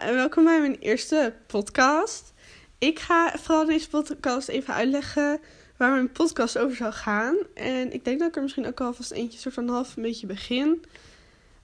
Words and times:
en 0.00 0.14
welkom 0.14 0.44
bij 0.44 0.60
mijn 0.60 0.78
eerste 0.78 1.34
podcast. 1.46 2.32
Ik 2.78 2.98
ga 2.98 3.32
vooral 3.38 3.64
deze 3.64 3.88
podcast 3.88 4.48
even 4.48 4.74
uitleggen 4.74 5.40
waar 5.76 5.90
mijn 5.90 6.12
podcast 6.12 6.58
over 6.58 6.76
zal 6.76 6.92
gaan. 6.92 7.36
En 7.54 7.92
ik 7.92 8.04
denk 8.04 8.18
dat 8.18 8.28
ik 8.28 8.36
er 8.36 8.42
misschien 8.42 8.66
ook 8.66 8.80
alvast 8.80 9.10
eentje 9.10 9.38
soort 9.38 9.54
van 9.54 9.68
half 9.68 9.96
een 9.96 10.02
beetje 10.02 10.26
begin. 10.26 10.84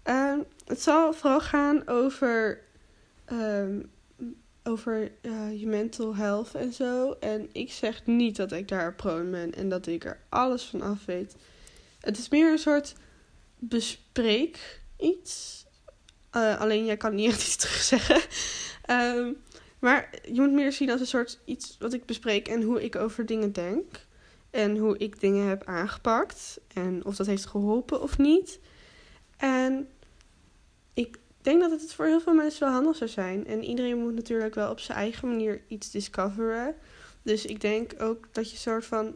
Ehm, 0.03 0.38
het 0.66 0.82
zal 0.82 1.12
vooral 1.12 1.40
gaan 1.40 1.88
over, 1.88 2.60
ehm, 3.24 3.81
over 4.62 5.12
uh, 5.22 5.60
je 5.60 5.67
mental 5.67 6.17
health 6.17 6.54
en 6.54 6.72
zo. 6.72 7.17
En 7.21 7.49
ik 7.53 7.72
zeg 7.72 8.06
niet 8.06 8.37
dat 8.37 8.53
ik 8.53 8.69
daar 8.69 8.94
pro 8.94 9.30
ben 9.30 9.54
en 9.54 9.69
dat 9.69 9.87
ik 9.87 10.04
er 10.04 10.21
alles 10.28 10.62
van 10.62 10.83
af 10.83 11.04
weet. 11.04 11.37
Het 12.01 12.19
is 12.19 12.28
meer 12.28 12.53
een 12.53 12.58
soort 12.58 12.94
bespreek 13.58 14.80
iets 14.96 15.51
uh, 16.37 16.60
alleen 16.60 16.84
jij 16.84 16.96
kan 16.96 17.14
niet 17.14 17.28
echt 17.28 17.42
iets 17.42 17.56
terug 17.66 17.83
zeggen. 17.83 18.20
Um, 18.91 19.36
maar 19.78 20.10
je 20.32 20.41
moet 20.41 20.52
meer 20.52 20.72
zien 20.72 20.91
als 20.91 21.00
een 21.00 21.06
soort 21.06 21.41
iets 21.45 21.77
wat 21.78 21.92
ik 21.92 22.06
bespreek 22.06 22.48
en 22.48 22.62
hoe 22.62 22.84
ik 22.84 22.96
over 22.96 23.27
dingen 23.27 23.52
denk. 23.52 24.06
En 24.50 24.77
hoe 24.77 24.98
ik 24.98 25.20
dingen 25.20 25.46
heb 25.48 25.64
aangepakt. 25.64 26.60
En 26.74 27.05
of 27.05 27.16
dat 27.16 27.27
heeft 27.27 27.46
geholpen 27.46 28.02
of 28.02 28.18
niet. 28.18 28.60
En 29.36 29.88
ik 30.95 31.18
denk 31.41 31.60
dat 31.60 31.70
het 31.70 31.95
voor 31.95 32.05
heel 32.05 32.20
veel 32.20 32.34
mensen 32.34 32.64
wel 32.66 32.74
handig 32.74 32.96
zou 32.96 33.10
zijn. 33.10 33.46
En 33.46 33.64
iedereen 33.64 33.98
moet 33.98 34.14
natuurlijk 34.14 34.55
wel 34.55 34.70
op 34.70 34.80
zijn 34.80 34.98
eigen 34.98 35.28
manier 35.28 35.62
iets 35.69 35.91
discoveren. 35.91 36.74
Dus 37.22 37.44
ik 37.44 37.60
denk 37.60 37.92
ook 37.98 38.28
dat 38.33 38.50
je 38.50 38.56
soort 38.56 38.84
van 38.84 39.14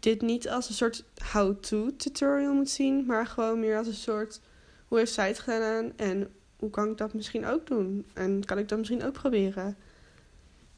dit 0.00 0.22
niet 0.22 0.48
als 0.48 0.68
een 0.68 0.74
soort 0.74 1.04
how-to 1.32 1.96
tutorial 1.96 2.54
moet 2.54 2.70
zien. 2.70 3.06
Maar 3.06 3.26
gewoon 3.26 3.60
meer 3.60 3.76
als 3.76 3.86
een 3.86 3.94
soort 3.94 4.40
hoe 4.86 4.98
heeft 4.98 5.12
zij 5.12 5.28
het 5.28 5.38
gedaan 5.38 5.92
en 5.96 6.32
hoe 6.58 6.70
kan 6.70 6.90
ik 6.90 6.96
dat 6.96 7.14
misschien 7.14 7.46
ook 7.46 7.66
doen? 7.66 8.06
En 8.14 8.44
kan 8.44 8.58
ik 8.58 8.68
dat 8.68 8.78
misschien 8.78 9.04
ook 9.04 9.12
proberen? 9.12 9.76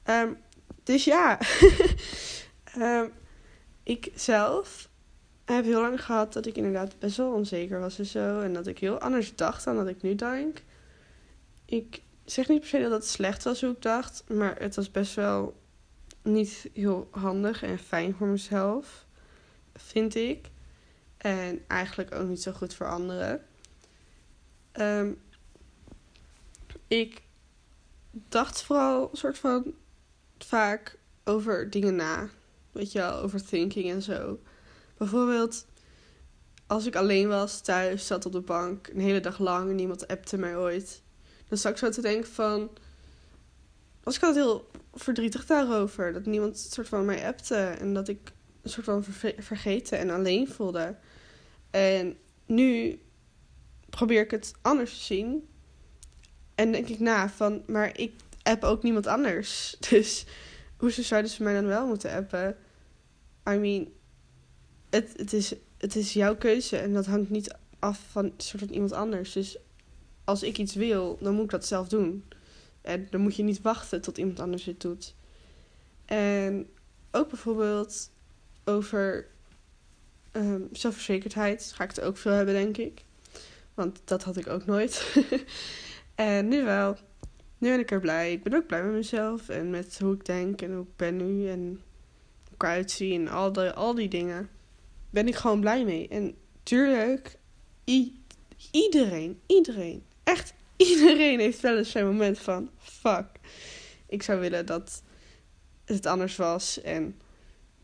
Um, 0.05 0.37
dus 0.83 1.05
ja, 1.05 1.39
um, 2.77 3.13
ik 3.83 4.11
zelf 4.15 4.89
heb 5.45 5.65
heel 5.65 5.81
lang 5.81 6.05
gehad 6.05 6.33
dat 6.33 6.47
ik 6.47 6.57
inderdaad 6.57 6.99
best 6.99 7.17
wel 7.17 7.33
onzeker 7.33 7.81
was 7.81 7.99
en 7.99 8.07
zo. 8.07 8.41
En 8.41 8.53
dat 8.53 8.67
ik 8.67 8.79
heel 8.79 8.99
anders 8.99 9.37
dacht 9.37 9.65
dan 9.65 9.77
dat 9.77 9.89
ik 9.89 10.03
nu 10.03 10.15
denk. 10.15 10.63
Ik 11.65 12.03
zeg 12.25 12.49
niet 12.49 12.61
per 12.61 12.69
se 12.69 12.81
dat 12.81 12.91
het 12.91 13.07
slecht 13.07 13.45
was 13.45 13.61
hoe 13.61 13.71
ik 13.71 13.83
dacht, 13.83 14.25
maar 14.29 14.61
het 14.61 14.77
was 14.77 14.91
best 14.91 15.15
wel 15.15 15.59
niet 16.23 16.71
heel 16.73 17.09
handig 17.11 17.63
en 17.63 17.79
fijn 17.79 18.15
voor 18.15 18.27
mezelf, 18.27 19.07
vind 19.75 20.15
ik. 20.15 20.51
En 21.17 21.65
eigenlijk 21.67 22.15
ook 22.15 22.29
niet 22.29 22.43
zo 22.43 22.53
goed 22.53 22.75
voor 22.75 22.89
anderen. 22.89 23.43
Um, 24.73 25.21
ik 26.91 27.23
dacht 28.11 28.63
vooral 28.63 29.09
een 29.11 29.17
soort 29.17 29.39
van 29.39 29.75
vaak 30.39 30.99
over 31.25 31.71
dingen 31.71 31.95
na. 31.97 32.29
Weet 32.73 32.93
je 32.93 32.99
wel, 32.99 33.19
over 33.19 33.45
thinking 33.45 33.91
en 33.91 34.03
zo. 34.03 34.41
Bijvoorbeeld, 34.97 35.67
als 36.67 36.87
ik 36.87 36.97
alleen 36.97 37.29
was 37.29 37.61
thuis, 37.61 38.07
zat 38.07 38.27
op 38.27 38.33
de 38.33 38.41
bank 38.41 38.89
een 38.89 39.01
hele 39.01 39.21
dag 39.21 39.39
lang 39.39 39.71
en 39.71 39.77
niemand 39.77 40.09
appte 40.09 40.37
mij 40.37 40.57
ooit. 40.57 41.03
Dan 41.49 41.59
zat 41.59 41.73
ik 41.73 41.79
zo 41.79 41.91
te 41.91 42.01
denken 42.01 42.31
van. 42.31 42.71
Was 44.03 44.17
ik 44.17 44.23
altijd 44.23 44.45
heel 44.45 44.71
verdrietig 44.95 45.47
daarover. 45.47 46.13
Dat 46.13 46.27
niemand 46.27 46.53
een 46.53 46.71
soort 46.71 46.89
van 46.89 47.05
mij 47.05 47.27
appte. 47.27 47.57
En 47.57 47.95
dat 47.95 48.09
ik 48.09 48.33
een 48.63 48.71
soort 48.71 48.87
van 48.87 49.05
vergeten 49.39 49.99
en 49.99 50.11
alleen 50.11 50.49
voelde. 50.49 50.97
En 51.71 52.17
nu 52.47 53.01
probeer 53.91 54.21
ik 54.21 54.31
het 54.31 54.53
anders 54.63 54.99
te 54.99 55.05
zien. 55.05 55.49
En 56.61 56.73
denk 56.73 56.89
ik 56.89 56.99
na 56.99 57.29
van, 57.29 57.63
maar 57.67 57.99
ik 57.99 58.13
app 58.43 58.65
ook 58.65 58.83
niemand 58.83 59.07
anders. 59.07 59.77
Dus 59.91 60.25
hoezo 60.77 61.03
zouden 61.03 61.31
ze 61.31 61.43
mij 61.43 61.55
dan 61.55 61.67
wel 61.67 61.87
moeten 61.87 62.13
appen? 62.13 62.57
I 63.49 63.57
mean, 63.57 63.89
het, 64.91 65.13
het, 65.17 65.33
is, 65.33 65.55
het 65.79 65.97
is 65.97 66.13
jouw 66.13 66.37
keuze 66.37 66.77
en 66.77 66.93
dat 66.93 67.07
hangt 67.07 67.31
niet 67.31 67.55
af 67.79 68.01
van 68.11 68.33
soort 68.37 68.63
van 68.63 68.73
iemand 68.73 68.93
anders. 68.93 69.33
Dus 69.33 69.59
als 70.25 70.43
ik 70.43 70.59
iets 70.59 70.75
wil, 70.75 71.19
dan 71.21 71.35
moet 71.35 71.45
ik 71.45 71.51
dat 71.51 71.67
zelf 71.67 71.89
doen. 71.89 72.25
En 72.81 73.07
dan 73.11 73.21
moet 73.21 73.37
je 73.37 73.43
niet 73.43 73.61
wachten 73.61 74.01
tot 74.01 74.19
iemand 74.19 74.41
anders 74.41 74.65
het 74.65 74.81
doet. 74.81 75.15
En 76.05 76.69
ook 77.11 77.29
bijvoorbeeld 77.29 78.11
over 78.65 79.27
um, 80.33 80.69
zelfverzekerdheid 80.73 81.73
ga 81.75 81.85
ik 81.85 81.91
het 81.91 82.01
ook 82.01 82.17
veel 82.17 82.33
hebben, 82.33 82.55
denk 82.55 82.77
ik. 82.77 83.05
Want 83.75 84.01
dat 84.05 84.23
had 84.23 84.37
ik 84.37 84.47
ook 84.47 84.67
nooit. 84.67 85.05
En 86.21 86.49
nu 86.49 86.65
wel. 86.65 86.97
Nu 87.59 87.69
ben 87.69 87.79
ik 87.79 87.91
er 87.91 88.01
blij. 88.01 88.33
Ik 88.33 88.43
ben 88.43 88.55
ook 88.55 88.67
blij 88.67 88.83
met 88.83 88.93
mezelf 88.93 89.49
en 89.49 89.71
met 89.71 89.99
hoe 89.99 90.15
ik 90.15 90.25
denk 90.25 90.63
en 90.63 90.73
hoe 90.73 90.83
ik 90.83 90.97
ben 90.97 91.17
nu 91.17 91.49
en 91.49 91.61
hoe 92.45 92.55
ik 92.55 92.63
eruit 92.63 92.91
zie 92.91 93.15
en 93.15 93.29
al, 93.29 93.53
die, 93.53 93.71
al 93.71 93.95
die 93.95 94.09
dingen. 94.09 94.49
Ben 95.11 95.29
ik 95.29 95.35
gewoon 95.35 95.61
blij 95.61 95.85
mee. 95.85 96.09
En 96.09 96.35
tuurlijk, 96.63 97.39
iedereen, 98.71 99.41
iedereen, 99.47 100.03
echt 100.25 100.55
iedereen 100.77 101.41
heeft 101.41 101.61
wel 101.61 101.77
eens 101.77 101.91
zijn 101.91 102.07
moment 102.07 102.39
van 102.39 102.71
fuck. 102.79 103.27
Ik 104.07 104.23
zou 104.23 104.41
willen 104.41 104.67
dat 104.67 105.03
het 105.85 106.07
anders 106.07 106.37
was 106.37 106.81
en 106.81 107.21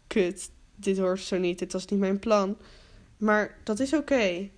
kut, 0.06 0.50
dit 0.74 0.98
hoort 0.98 1.20
zo 1.20 1.38
niet, 1.38 1.58
dit 1.58 1.72
was 1.72 1.86
niet 1.86 2.00
mijn 2.00 2.18
plan. 2.18 2.56
Maar 3.16 3.58
dat 3.64 3.80
is 3.80 3.94
oké. 3.94 4.50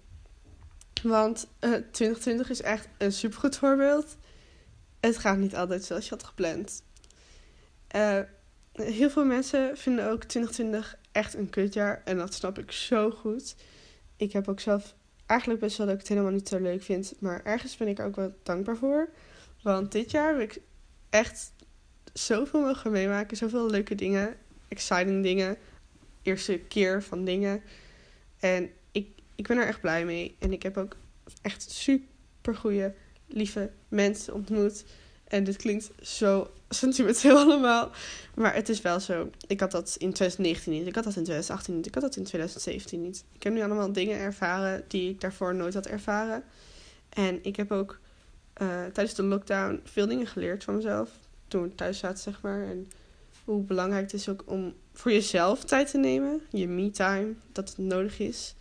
Want 1.03 1.47
uh, 1.61 1.75
eh, 1.75 1.83
2020 1.91 2.51
is 2.51 2.63
echt 2.63 2.89
een 2.99 3.13
supergoed 3.13 3.57
voorbeeld. 3.57 4.17
Het 5.01 5.19
gaat 5.19 5.39
niet 5.39 5.57
altijd 5.57 5.85
zoals 5.85 6.05
je 6.05 6.11
had 6.11 6.25
gepland. 6.25 6.83
Uh, 7.97 8.21
heel 8.73 9.11
veel 9.11 9.25
mensen 9.25 9.77
vinden 9.77 10.11
ook 10.11 10.25
2020 10.25 10.97
echt 11.13 11.35
een 11.35 11.51
kutjaar. 11.51 12.03
En 12.05 12.17
dat 12.17 12.35
snap 12.35 12.59
ik 12.59 12.73
zo 12.73 13.11
goed. 13.11 13.57
Ik 14.17 14.33
heb 14.33 14.49
ook 14.49 14.61
zelf 14.61 14.95
eigenlijk 15.27 15.61
best 15.61 15.77
wel 15.77 15.87
dat 15.87 15.95
ik 15.95 16.01
het 16.01 16.11
helemaal 16.11 16.33
niet 16.33 16.49
zo 16.49 16.59
leuk 16.59 16.83
vind. 16.83 17.15
Maar 17.19 17.45
ergens 17.45 17.77
ben 17.77 17.89
ik 17.89 17.99
er 17.99 18.07
ook 18.07 18.17
wel 18.17 18.35
dankbaar 18.43 18.77
voor. 18.77 19.09
Want 19.63 19.93
dit 19.93 20.11
jaar 20.11 20.33
heb 20.33 20.51
ik 20.51 20.61
echt 21.11 21.53
zoveel 22.13 22.61
mogen 22.61 22.91
meemaken. 22.91 23.37
Zoveel 23.37 23.71
leuke 23.71 23.95
dingen. 23.95 24.37
Exciting 24.69 25.23
dingen. 25.23 25.57
Eerste 26.23 26.59
keer 26.59 27.03
van 27.03 27.25
dingen. 27.25 27.63
En 28.39 28.71
ik 29.39 29.47
ben 29.47 29.57
er 29.57 29.67
echt 29.67 29.81
blij 29.81 30.05
mee. 30.05 30.37
En 30.39 30.53
ik 30.53 30.63
heb 30.63 30.77
ook 30.77 30.97
echt 31.43 31.71
super 31.71 32.57
goede, 32.57 32.95
lieve 33.27 33.71
mensen 33.89 34.35
ontmoet. 34.35 34.85
En 35.25 35.45
dit 35.45 35.57
klinkt 35.57 35.91
zo 36.01 36.51
sentimenteel 36.69 37.37
allemaal. 37.45 37.91
Maar 38.35 38.55
het 38.55 38.69
is 38.69 38.81
wel 38.81 39.01
zo. 39.01 39.31
Ik 39.47 39.61
had 39.61 39.71
dat 39.71 39.97
in 39.99 40.13
2019 40.13 40.73
niet. 40.73 40.87
Ik 40.87 40.95
had 40.95 41.05
dat 41.05 41.17
in 41.17 41.23
2018 41.23 41.77
niet. 41.77 41.87
Ik 41.87 41.95
had 41.95 42.03
dat 42.03 42.17
in 42.17 42.25
2017 42.25 43.03
niet. 43.03 43.25
Ik 43.33 43.43
heb 43.43 43.53
nu 43.53 43.63
allemaal 43.63 43.93
dingen 43.93 44.19
ervaren 44.19 44.85
die 44.89 45.11
ik 45.11 45.21
daarvoor 45.21 45.55
nooit 45.55 45.75
had 45.75 45.87
ervaren. 45.87 46.45
En 47.09 47.45
ik 47.45 47.57
heb 47.57 47.73
ook 47.73 47.99
uh, 48.63 48.69
tijdens 48.85 49.15
de 49.15 49.23
lockdown 49.23 49.81
veel 49.85 50.07
dingen 50.07 50.27
geleerd 50.27 50.65
van 50.65 50.75
mezelf. 50.75 51.11
Toen 51.49 51.65
ik 51.65 51.77
thuis 51.77 51.99
zat, 51.99 52.21
zeg 52.21 52.41
maar. 52.41 52.63
En 52.63 52.91
hoe 53.45 53.63
belangrijk 53.63 54.05
het 54.05 54.21
is 54.21 54.29
ook 54.29 54.43
om 54.47 54.75
voor 54.93 55.13
jezelf 55.13 55.65
tijd 55.65 55.91
te 55.91 55.99
nemen. 55.99 56.41
Je 56.51 56.69
me-time. 56.69 57.35
Dat 57.53 57.69
het 57.69 57.79
nodig 57.79 58.19
is. 58.19 58.57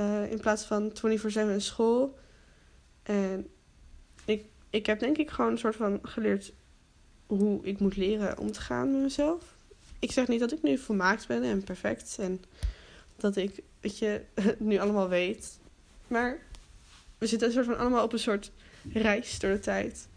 Uh, 0.00 0.30
in 0.30 0.40
plaats 0.40 0.64
van 0.64 0.92
24-7 0.92 1.56
school. 1.56 2.18
En 3.02 3.48
ik, 4.24 4.44
ik 4.70 4.86
heb 4.86 4.98
denk 4.98 5.16
ik 5.16 5.30
gewoon 5.30 5.50
een 5.50 5.58
soort 5.58 5.76
van 5.76 5.98
geleerd 6.02 6.52
hoe 7.26 7.64
ik 7.64 7.78
moet 7.78 7.96
leren 7.96 8.38
om 8.38 8.52
te 8.52 8.60
gaan 8.60 8.92
met 8.92 9.02
mezelf. 9.02 9.54
Ik 9.98 10.12
zeg 10.12 10.28
niet 10.28 10.40
dat 10.40 10.52
ik 10.52 10.62
nu 10.62 10.78
volmaakt 10.78 11.26
ben 11.26 11.42
en 11.42 11.64
perfect. 11.64 12.16
En 12.20 12.42
dat 13.16 13.36
ik, 13.36 13.62
weet 13.80 13.98
je, 13.98 14.22
nu 14.58 14.78
allemaal 14.78 15.08
weet. 15.08 15.58
Maar 16.08 16.38
we 17.18 17.26
zitten 17.26 17.48
een 17.48 17.54
soort 17.54 17.66
van 17.66 17.78
allemaal 17.78 18.04
op 18.04 18.12
een 18.12 18.18
soort 18.18 18.52
reis 18.92 19.38
door 19.38 19.52
de 19.52 19.58
tijd. 19.58 20.08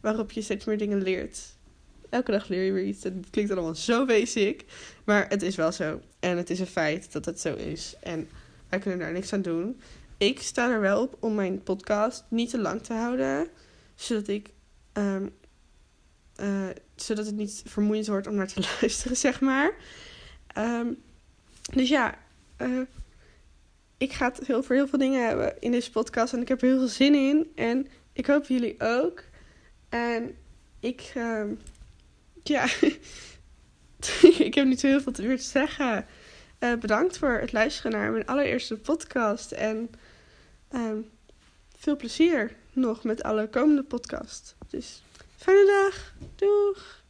Waarop 0.00 0.32
je 0.32 0.42
steeds 0.42 0.64
meer 0.64 0.78
dingen 0.78 1.02
leert. 1.02 1.40
Elke 2.08 2.30
dag 2.30 2.48
leer 2.48 2.64
je 2.64 2.72
weer 2.72 2.84
iets. 2.84 3.02
Het 3.02 3.30
klinkt 3.30 3.52
allemaal 3.52 3.74
zo 3.74 4.04
basic. 4.04 4.64
Maar 5.04 5.28
het 5.28 5.42
is 5.42 5.56
wel 5.56 5.72
zo. 5.72 6.00
En 6.20 6.36
het 6.36 6.50
is 6.50 6.60
een 6.60 6.66
feit 6.66 7.12
dat 7.12 7.24
het 7.24 7.40
zo 7.40 7.54
is. 7.54 7.94
En 8.00 8.28
wij 8.72 8.80
kunnen 8.80 8.98
daar 8.98 9.12
niks 9.12 9.32
aan 9.32 9.42
doen. 9.42 9.80
Ik 10.18 10.40
sta 10.40 10.70
er 10.70 10.80
wel 10.80 11.02
op 11.02 11.16
om 11.20 11.34
mijn 11.34 11.62
podcast 11.62 12.24
niet 12.28 12.50
te 12.50 12.58
lang 12.58 12.82
te 12.82 12.92
houden. 12.92 13.48
Zodat 13.94 14.28
ik. 14.28 14.48
Um, 14.92 15.30
uh, 16.40 16.68
zodat 16.96 17.26
het 17.26 17.34
niet 17.34 17.62
vermoeiend 17.66 18.06
wordt 18.06 18.26
om 18.26 18.34
naar 18.34 18.46
te 18.46 18.60
luisteren, 18.80 19.16
zeg 19.16 19.40
maar. 19.40 19.72
Um, 20.58 21.02
dus 21.72 21.88
ja. 21.88 22.18
Uh, 22.58 22.80
ik 23.98 24.12
ga 24.12 24.28
het 24.28 24.46
heel, 24.46 24.62
voor 24.62 24.74
heel 24.74 24.88
veel 24.88 24.98
dingen 24.98 25.26
hebben 25.26 25.60
in 25.60 25.70
deze 25.70 25.90
podcast. 25.90 26.32
En 26.32 26.40
ik 26.40 26.48
heb 26.48 26.62
er 26.62 26.68
heel 26.68 26.78
veel 26.78 26.88
zin 26.88 27.14
in. 27.14 27.52
En 27.54 27.86
ik 28.12 28.26
hoop 28.26 28.46
jullie 28.46 28.80
ook. 28.80 29.24
En 29.88 30.34
ik. 30.80 31.12
Uh, 31.16 31.44
ja. 32.42 32.64
ik 34.46 34.54
heb 34.54 34.66
niet 34.66 34.80
zo 34.80 34.86
heel 34.86 35.00
veel 35.00 35.12
te 35.12 35.22
weer 35.22 35.38
te 35.38 35.42
zeggen. 35.42 36.06
Uh, 36.62 36.74
bedankt 36.74 37.18
voor 37.18 37.30
het 37.30 37.52
luisteren 37.52 37.92
naar 37.92 38.12
mijn 38.12 38.26
allereerste 38.26 38.76
podcast. 38.76 39.52
En 39.52 39.90
uh, 40.70 40.90
veel 41.76 41.96
plezier 41.96 42.56
nog 42.72 43.04
met 43.04 43.22
alle 43.22 43.48
komende 43.48 43.82
podcasts. 43.82 44.54
Dus 44.68 45.02
Fijne 45.36 45.66
dag. 45.66 46.12
Doei. 46.36 47.01